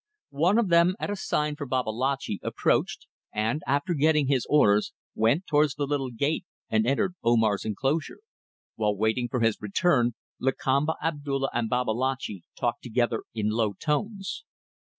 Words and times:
One 0.33 0.57
of 0.57 0.69
them, 0.69 0.95
at 0.99 1.11
a 1.11 1.15
sign 1.15 1.55
from 1.55 1.69
Babalatchi, 1.69 2.39
approached 2.41 3.05
and, 3.31 3.61
after 3.67 3.93
getting 3.93 4.25
his 4.25 4.47
orders, 4.49 4.93
went 5.13 5.45
towards 5.45 5.75
the 5.75 5.85
little 5.85 6.09
gate 6.09 6.43
and 6.71 6.87
entered 6.87 7.13
Omar's 7.23 7.65
enclosure. 7.65 8.21
While 8.73 8.97
waiting 8.97 9.27
for 9.29 9.41
his 9.41 9.61
return, 9.61 10.15
Lakamba, 10.39 10.95
Abdulla, 11.03 11.51
and 11.53 11.69
Babalatchi 11.69 12.41
talked 12.59 12.81
together 12.81 13.25
in 13.35 13.49
low 13.49 13.73
tones. 13.73 14.43